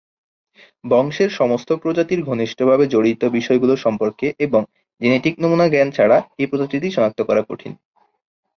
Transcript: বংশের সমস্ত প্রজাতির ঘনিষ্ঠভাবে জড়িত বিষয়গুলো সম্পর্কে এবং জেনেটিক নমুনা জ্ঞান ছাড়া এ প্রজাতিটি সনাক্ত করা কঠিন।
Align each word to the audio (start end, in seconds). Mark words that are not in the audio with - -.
বংশের 0.83 1.29
সমস্ত 1.31 1.69
প্রজাতির 1.81 2.21
ঘনিষ্ঠভাবে 2.23 2.85
জড়িত 2.87 3.21
বিষয়গুলো 3.37 3.73
সম্পর্কে 3.77 4.27
এবং 4.45 4.61
জেনেটিক 5.01 5.33
নমুনা 5.39 5.65
জ্ঞান 5.69 5.89
ছাড়া 5.91 6.17
এ 6.39 6.45
প্রজাতিটি 6.47 6.87
সনাক্ত 6.91 7.19
করা 7.23 7.41
কঠিন। 7.49 7.73